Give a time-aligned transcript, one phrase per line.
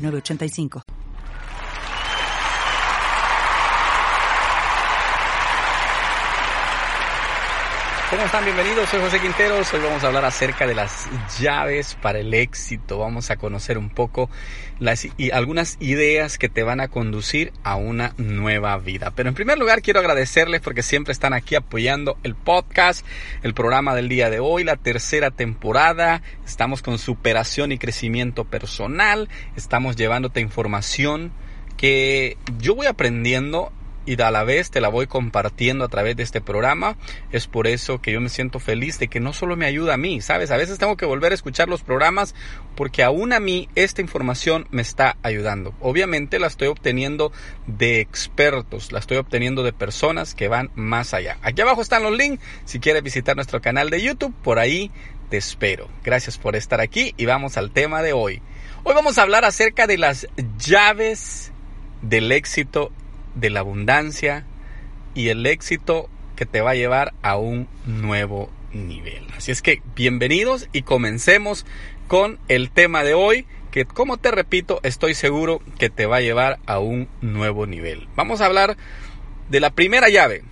[0.00, 0.99] 985.
[8.20, 8.44] ¿Cómo están?
[8.44, 9.72] Bienvenidos, soy José Quinteros.
[9.72, 11.08] Hoy vamos a hablar acerca de las
[11.40, 12.98] llaves para el éxito.
[12.98, 14.28] Vamos a conocer un poco
[14.78, 19.10] las, y algunas ideas que te van a conducir a una nueva vida.
[19.16, 23.06] Pero en primer lugar quiero agradecerles porque siempre están aquí apoyando el podcast,
[23.42, 26.20] el programa del día de hoy, la tercera temporada.
[26.44, 29.30] Estamos con superación y crecimiento personal.
[29.56, 31.32] Estamos llevándote información
[31.78, 33.72] que yo voy aprendiendo
[34.06, 36.96] y a la vez te la voy compartiendo a través de este programa.
[37.32, 39.98] Es por eso que yo me siento feliz de que no solo me ayuda a
[39.98, 40.50] mí, ¿sabes?
[40.50, 42.34] A veces tengo que volver a escuchar los programas
[42.76, 45.74] porque aún a mí esta información me está ayudando.
[45.80, 47.32] Obviamente la estoy obteniendo
[47.66, 51.38] de expertos, la estoy obteniendo de personas que van más allá.
[51.42, 54.90] Aquí abajo están los links si quieres visitar nuestro canal de YouTube, por ahí
[55.28, 55.88] te espero.
[56.02, 58.42] Gracias por estar aquí y vamos al tema de hoy.
[58.82, 60.26] Hoy vamos a hablar acerca de las
[60.58, 61.52] llaves
[62.02, 62.90] del éxito
[63.34, 64.44] de la abundancia
[65.14, 69.26] y el éxito que te va a llevar a un nuevo nivel.
[69.36, 71.66] Así es que bienvenidos y comencemos
[72.08, 76.22] con el tema de hoy que como te repito estoy seguro que te va a
[76.22, 78.08] llevar a un nuevo nivel.
[78.16, 78.76] Vamos a hablar
[79.48, 80.42] de la primera llave.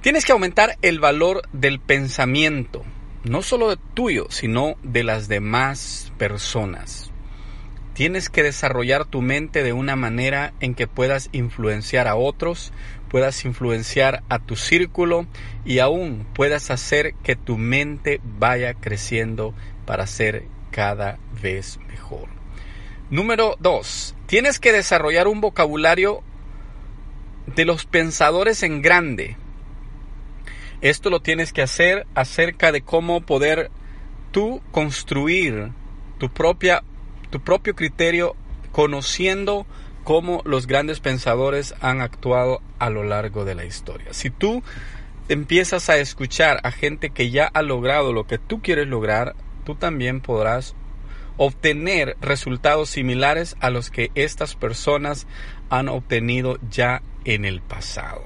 [0.00, 2.84] Tienes que aumentar el valor del pensamiento,
[3.24, 7.09] no solo tuyo, sino de las demás personas.
[8.00, 12.72] Tienes que desarrollar tu mente de una manera en que puedas influenciar a otros,
[13.10, 15.26] puedas influenciar a tu círculo
[15.66, 19.52] y aún puedas hacer que tu mente vaya creciendo
[19.84, 22.30] para ser cada vez mejor.
[23.10, 26.22] Número dos, tienes que desarrollar un vocabulario
[27.54, 29.36] de los pensadores en grande.
[30.80, 33.70] Esto lo tienes que hacer acerca de cómo poder
[34.30, 35.72] tú construir
[36.16, 36.82] tu propia
[37.30, 38.36] tu propio criterio
[38.72, 39.66] conociendo
[40.04, 44.12] cómo los grandes pensadores han actuado a lo largo de la historia.
[44.12, 44.62] Si tú
[45.28, 49.74] empiezas a escuchar a gente que ya ha logrado lo que tú quieres lograr, tú
[49.74, 50.74] también podrás
[51.36, 55.26] obtener resultados similares a los que estas personas
[55.70, 58.24] han obtenido ya en el pasado.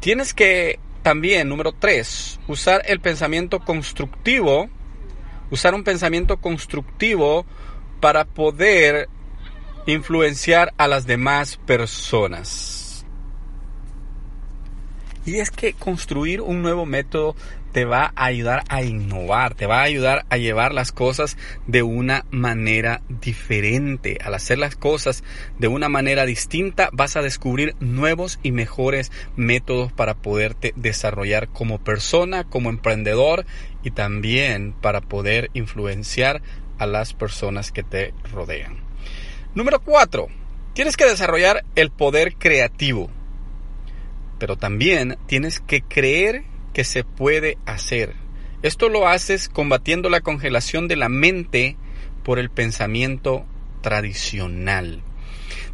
[0.00, 4.70] Tienes que también, número tres, usar el pensamiento constructivo,
[5.50, 7.44] usar un pensamiento constructivo
[8.04, 9.08] para poder
[9.86, 13.06] influenciar a las demás personas.
[15.24, 17.34] Y es que construir un nuevo método
[17.72, 21.82] te va a ayudar a innovar, te va a ayudar a llevar las cosas de
[21.82, 24.18] una manera diferente.
[24.22, 25.24] Al hacer las cosas
[25.58, 31.78] de una manera distinta, vas a descubrir nuevos y mejores métodos para poderte desarrollar como
[31.78, 33.46] persona, como emprendedor
[33.82, 36.42] y también para poder influenciar
[36.84, 38.78] a las personas que te rodean.
[39.54, 40.28] Número 4.
[40.74, 43.10] Tienes que desarrollar el poder creativo.
[44.38, 48.14] Pero también tienes que creer que se puede hacer.
[48.62, 51.76] Esto lo haces combatiendo la congelación de la mente
[52.22, 53.44] por el pensamiento
[53.82, 55.02] tradicional.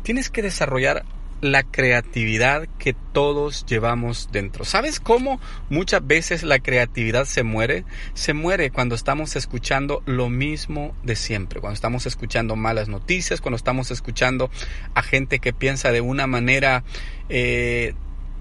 [0.02, 1.04] Tienes que desarrollar
[1.40, 4.64] la creatividad que todos llevamos dentro.
[4.64, 7.84] ¿Sabes cómo muchas veces la creatividad se muere?
[8.14, 13.56] Se muere cuando estamos escuchando lo mismo de siempre, cuando estamos escuchando malas noticias, cuando
[13.56, 14.50] estamos escuchando
[14.94, 16.84] a gente que piensa de una manera
[17.28, 17.94] eh,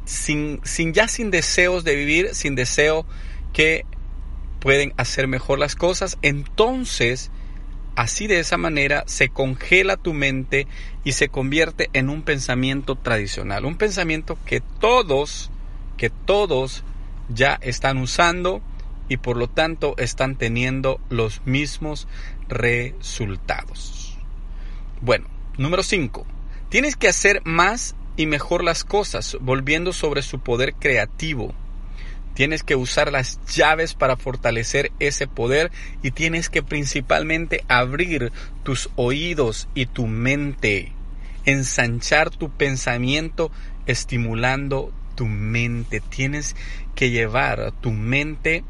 [0.05, 3.05] sin, sin ya sin deseos de vivir, sin deseo
[3.53, 3.85] que
[4.59, 7.31] pueden hacer mejor las cosas, entonces
[7.99, 10.67] Así de esa manera se congela tu mente
[11.03, 15.51] y se convierte en un pensamiento tradicional, un pensamiento que todos,
[15.97, 16.85] que todos
[17.27, 18.61] ya están usando
[19.09, 22.07] y por lo tanto están teniendo los mismos
[22.47, 24.17] resultados.
[25.01, 25.27] Bueno,
[25.57, 26.25] número 5.
[26.69, 31.53] Tienes que hacer más y mejor las cosas, volviendo sobre su poder creativo.
[32.33, 35.71] Tienes que usar las llaves para fortalecer ese poder
[36.01, 38.31] y tienes que principalmente abrir
[38.63, 40.93] tus oídos y tu mente,
[41.45, 43.51] ensanchar tu pensamiento
[43.85, 45.99] estimulando tu mente.
[45.99, 46.55] Tienes
[46.95, 48.63] que llevar tu mente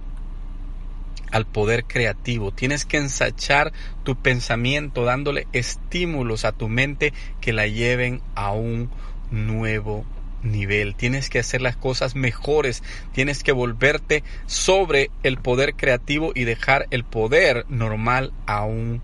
[1.32, 2.52] al poder creativo.
[2.52, 3.72] Tienes que ensachar
[4.04, 8.90] tu pensamiento dándole estímulos a tu mente que la lleven a un
[9.32, 10.06] nuevo
[10.44, 10.96] nivel.
[10.96, 12.84] Tienes que hacer las cosas mejores.
[13.14, 19.02] Tienes que volverte sobre el poder creativo y dejar el poder normal a un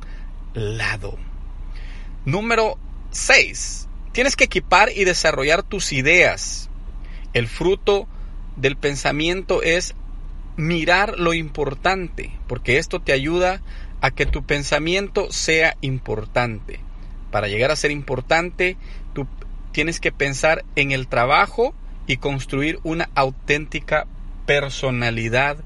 [0.54, 1.18] lado.
[2.26, 2.78] Número
[3.12, 3.88] 6.
[4.12, 6.70] Tienes que equipar y desarrollar tus ideas.
[7.34, 8.08] El fruto
[8.56, 9.94] del pensamiento es
[10.56, 13.62] mirar lo importante, porque esto te ayuda
[14.02, 16.80] a que tu pensamiento sea importante.
[17.32, 18.78] Para llegar a ser importante,
[19.14, 19.28] tú
[19.75, 21.75] tienes que pensar en el trabajo
[22.07, 24.07] y construir una auténtica
[24.45, 25.57] personalidad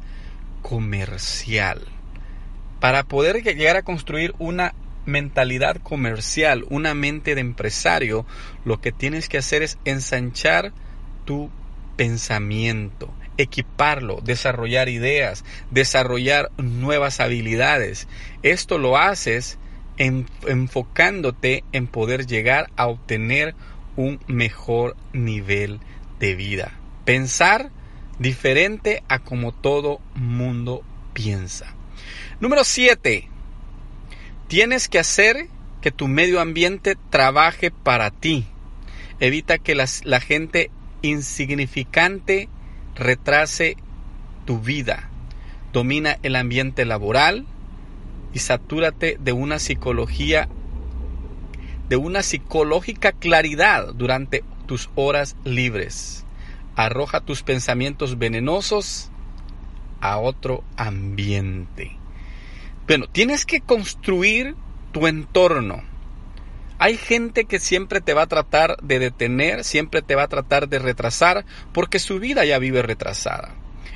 [0.63, 1.83] comercial.
[2.79, 4.73] Para poder llegar a construir una
[5.05, 8.25] mentalidad comercial, una mente de empresario,
[8.65, 10.73] lo que tienes que hacer es ensanchar
[11.25, 11.51] tu
[11.95, 18.07] pensamiento, equiparlo, desarrollar ideas, desarrollar nuevas habilidades.
[18.41, 19.59] Esto lo haces
[19.99, 23.53] enfocándote en poder llegar a obtener
[23.99, 25.81] un mejor nivel
[26.21, 26.71] de vida.
[27.03, 27.69] Pensar
[28.17, 31.75] diferente a como todo mundo piensa.
[32.39, 33.27] Número 7.
[34.47, 35.49] Tienes que hacer
[35.81, 38.45] que tu medio ambiente trabaje para ti.
[39.19, 40.71] Evita que la gente
[41.01, 42.47] insignificante
[42.95, 43.75] retrase
[44.45, 45.09] tu vida.
[45.73, 47.45] Domina el ambiente laboral
[48.33, 50.47] y satúrate de una psicología,
[51.89, 56.23] de una psicológica claridad durante tus horas libres.
[56.75, 59.09] Arroja tus pensamientos venenosos
[59.99, 61.97] a otro ambiente.
[62.87, 64.55] Bueno, tienes que construir
[64.91, 65.83] tu entorno.
[66.77, 70.69] Hay gente que siempre te va a tratar de detener, siempre te va a tratar
[70.69, 73.53] de retrasar, porque su vida ya vive retrasada.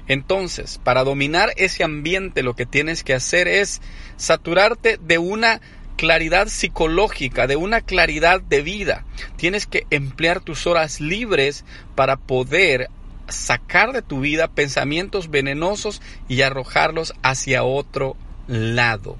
[0.07, 3.81] Entonces, para dominar ese ambiente, lo que tienes que hacer es
[4.17, 5.61] saturarte de una
[5.95, 9.05] claridad psicológica, de una claridad de vida.
[9.35, 12.89] Tienes que emplear tus horas libres para poder
[13.27, 18.15] sacar de tu vida pensamientos venenosos y arrojarlos hacia otro
[18.47, 19.17] lado.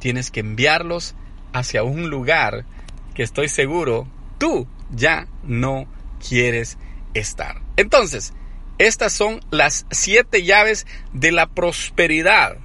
[0.00, 1.14] Tienes que enviarlos
[1.52, 2.64] hacia un lugar
[3.14, 5.86] que estoy seguro tú ya no
[6.26, 6.78] quieres
[7.14, 7.60] estar.
[7.76, 8.32] Entonces,
[8.78, 12.58] estas son las siete llaves de la prosperidad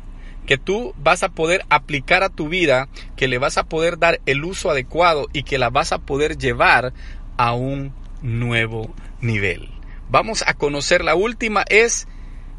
[0.49, 4.19] que tú vas a poder aplicar a tu vida, que le vas a poder dar
[4.25, 6.91] el uso adecuado y que la vas a poder llevar
[7.37, 7.93] a un
[8.23, 8.91] nuevo
[9.21, 9.69] nivel.
[10.09, 12.07] Vamos a conocer la última es,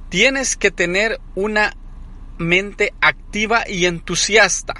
[0.09, 1.77] tienes que tener una
[2.39, 4.75] mente activa y entusiasta.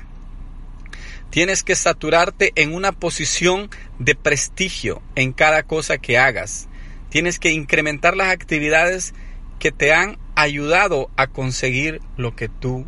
[1.31, 6.69] Tienes que saturarte en una posición de prestigio en cada cosa que hagas.
[7.09, 9.15] Tienes que incrementar las actividades
[9.59, 12.87] que te han ayudado a conseguir lo que tú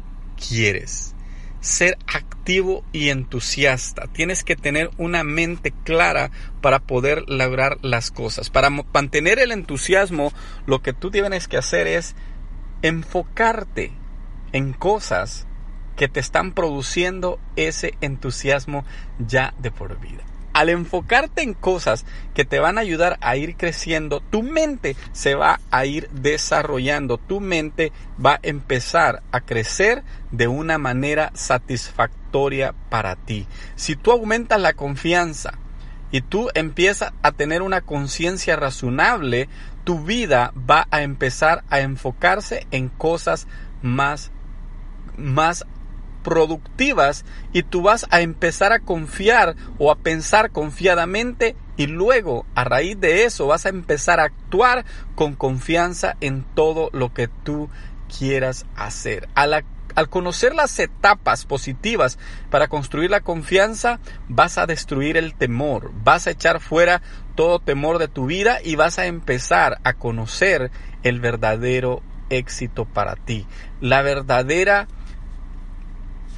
[0.48, 1.14] quieres.
[1.60, 4.08] Ser activo y entusiasta.
[4.08, 6.30] Tienes que tener una mente clara
[6.60, 8.50] para poder lograr las cosas.
[8.50, 10.32] Para mantener el entusiasmo,
[10.66, 12.16] lo que tú tienes que hacer es
[12.82, 13.92] enfocarte
[14.52, 15.46] en cosas
[15.96, 18.84] que te están produciendo ese entusiasmo
[19.18, 20.24] ya de por vida.
[20.52, 22.04] Al enfocarte en cosas
[22.34, 27.18] que te van a ayudar a ir creciendo, tu mente se va a ir desarrollando,
[27.18, 27.92] tu mente
[28.24, 33.46] va a empezar a crecer de una manera satisfactoria para ti.
[33.76, 35.54] Si tú aumentas la confianza
[36.10, 39.48] y tú empiezas a tener una conciencia razonable,
[39.84, 43.46] tu vida va a empezar a enfocarse en cosas
[43.80, 44.30] más
[45.16, 45.66] más
[46.22, 52.64] productivas y tú vas a empezar a confiar o a pensar confiadamente y luego a
[52.64, 57.68] raíz de eso vas a empezar a actuar con confianza en todo lo que tú
[58.18, 59.28] quieras hacer.
[59.34, 59.64] Al,
[59.94, 62.18] al conocer las etapas positivas
[62.50, 67.02] para construir la confianza, vas a destruir el temor, vas a echar fuera
[67.34, 70.70] todo temor de tu vida y vas a empezar a conocer
[71.02, 73.46] el verdadero éxito para ti,
[73.80, 74.88] la verdadera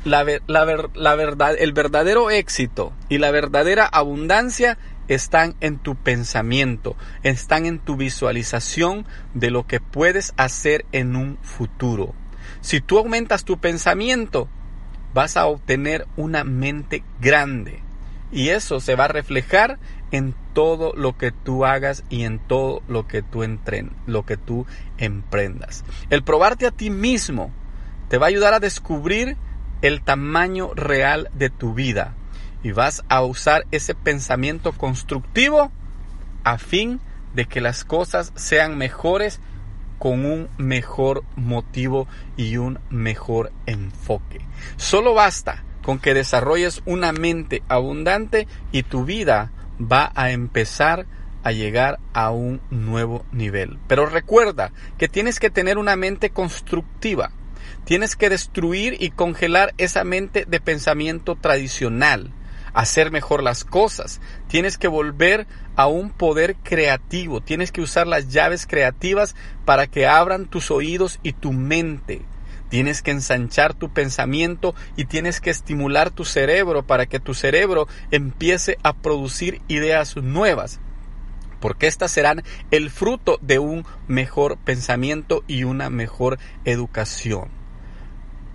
[0.05, 7.79] la, verdad, el verdadero éxito y la verdadera abundancia están en tu pensamiento, están en
[7.79, 12.15] tu visualización de lo que puedes hacer en un futuro.
[12.61, 14.49] Si tú aumentas tu pensamiento,
[15.13, 17.83] vas a obtener una mente grande
[18.33, 19.79] y eso se va a reflejar
[20.11, 24.37] en todo lo que tú hagas y en todo lo que tú entren, lo que
[24.37, 24.67] tú
[24.99, 25.85] emprendas.
[26.11, 27.53] El probarte a ti mismo
[28.09, 29.37] te va a ayudar a descubrir
[29.85, 32.15] el tamaño real de tu vida
[32.63, 35.71] y vas a usar ese pensamiento constructivo
[36.43, 37.01] a fin
[37.35, 39.41] de que las cosas sean mejores
[39.99, 44.41] con un mejor motivo y un mejor enfoque.
[44.77, 51.05] Solo basta con que desarrolles una mente abundante y tu vida va a empezar
[51.43, 53.79] a llegar a un nuevo nivel.
[53.87, 57.33] Pero recuerda que tienes que tener una mente constructiva.
[57.85, 62.33] Tienes que destruir y congelar esa mente de pensamiento tradicional,
[62.73, 64.23] hacer mejor las cosas.
[64.49, 67.43] Tienes que volver a un poder creativo.
[67.43, 69.37] Tienes que usar las llaves creativas
[69.67, 72.23] para que abran tus oídos y tu mente.
[72.71, 77.87] Tienes que ensanchar tu pensamiento y tienes que estimular tu cerebro para que tu cerebro
[78.11, 80.81] empiece a producir ideas nuevas
[81.61, 87.64] porque éstas serán el fruto de un mejor pensamiento y una mejor educación.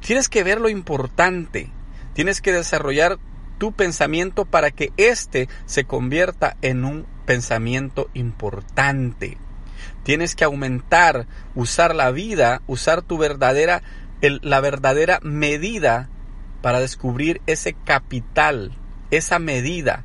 [0.01, 1.71] Tienes que ver lo importante,
[2.13, 3.17] tienes que desarrollar
[3.57, 9.37] tu pensamiento para que éste se convierta en un pensamiento importante.
[10.03, 13.83] Tienes que aumentar, usar la vida, usar tu verdadera,
[14.21, 16.09] la verdadera medida
[16.61, 18.71] para descubrir ese capital,
[19.11, 20.03] esa medida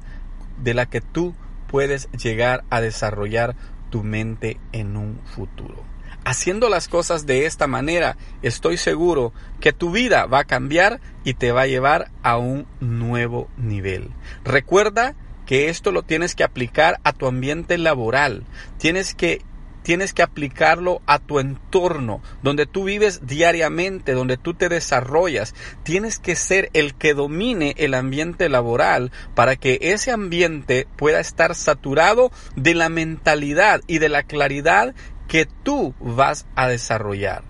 [0.58, 1.34] de la que tú
[1.68, 3.56] puedes llegar a desarrollar
[3.90, 5.93] tu mente en un futuro.
[6.24, 11.34] Haciendo las cosas de esta manera, estoy seguro que tu vida va a cambiar y
[11.34, 14.10] te va a llevar a un nuevo nivel.
[14.42, 15.14] Recuerda
[15.44, 18.44] que esto lo tienes que aplicar a tu ambiente laboral.
[18.78, 19.42] Tienes que
[19.84, 25.54] tienes que aplicarlo a tu entorno, donde tú vives diariamente, donde tú te desarrollas.
[25.82, 31.54] Tienes que ser el que domine el ambiente laboral para que ese ambiente pueda estar
[31.54, 34.94] saturado de la mentalidad y de la claridad
[35.28, 37.44] que tú vas a desarrollar.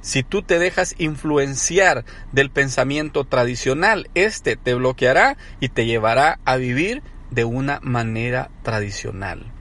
[0.00, 6.56] Si tú te dejas influenciar del pensamiento tradicional, este te bloqueará y te llevará a
[6.56, 9.52] vivir de una manera tradicional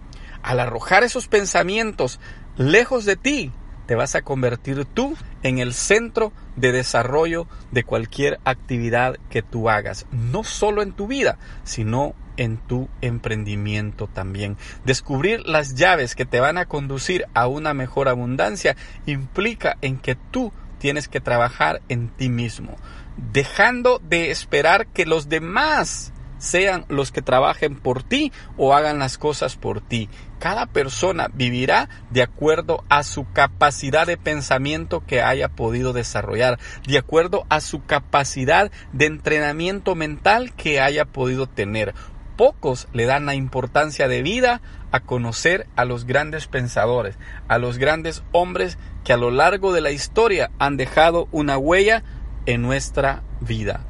[0.45, 2.19] al arrojar esos pensamientos
[2.55, 3.51] lejos de ti,
[3.87, 9.71] te vas a convertir tú en el centro de desarrollo de cualquier actividad que tú
[9.71, 14.57] hagas, no solo en tu vida, sino en tu emprendimiento también.
[14.83, 18.75] Descubrir las llaves que te van a conducir a una mejor abundancia
[19.05, 22.75] implica en que tú tienes que trabajar en ti mismo,
[23.17, 29.17] dejando de esperar que los demás sean los que trabajen por ti o hagan las
[29.17, 30.09] cosas por ti.
[30.39, 36.97] Cada persona vivirá de acuerdo a su capacidad de pensamiento que haya podido desarrollar, de
[36.97, 41.93] acuerdo a su capacidad de entrenamiento mental que haya podido tener.
[42.37, 44.61] Pocos le dan la importancia de vida
[44.91, 49.81] a conocer a los grandes pensadores, a los grandes hombres que a lo largo de
[49.81, 52.03] la historia han dejado una huella
[52.45, 53.85] en nuestra vida.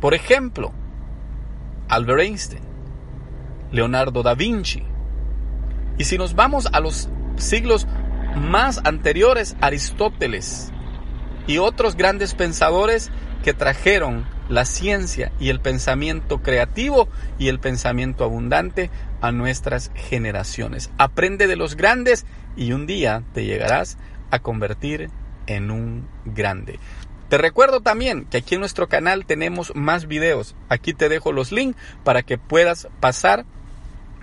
[0.00, 0.72] Por ejemplo,
[1.88, 2.62] Albert Einstein,
[3.72, 4.82] Leonardo da Vinci.
[5.96, 7.86] Y si nos vamos a los siglos
[8.36, 10.72] más anteriores, Aristóteles
[11.46, 13.10] y otros grandes pensadores
[13.42, 18.90] que trajeron la ciencia y el pensamiento creativo y el pensamiento abundante
[19.20, 20.90] a nuestras generaciones.
[20.98, 22.24] Aprende de los grandes
[22.56, 23.98] y un día te llegarás
[24.30, 25.10] a convertir
[25.46, 26.78] en un grande.
[27.28, 30.54] Te recuerdo también que aquí en nuestro canal tenemos más videos.
[30.68, 33.44] Aquí te dejo los links para que puedas pasar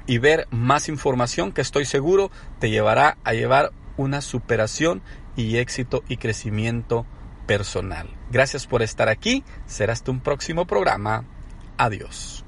[0.08, 5.02] y ver más información que estoy seguro te llevará a llevar una superación
[5.36, 7.06] y éxito y crecimiento
[7.46, 8.10] personal.
[8.32, 9.44] Gracias por estar aquí.
[9.66, 11.26] Será hasta un próximo programa.
[11.78, 12.45] Adiós.